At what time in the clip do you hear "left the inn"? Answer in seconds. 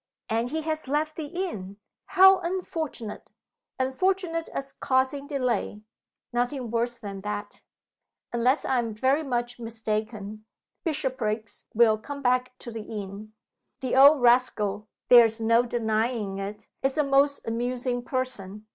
0.87-1.77